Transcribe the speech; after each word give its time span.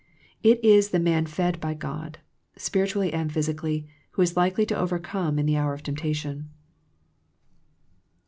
It 0.41 0.59
is 0.65 0.89
the 0.89 0.99
man 0.99 1.27
fed 1.27 1.59
by 1.59 1.75
God, 1.75 2.17
spiritually 2.57 3.13
and 3.13 3.31
physically 3.31 3.85
who 4.13 4.23
is 4.23 4.35
likely 4.35 4.65
to 4.65 4.75
overcome 4.75 5.37
in 5.37 5.45
the 5.45 5.57
hour 5.57 5.75
of 5.75 5.83
temptation. 5.83 6.49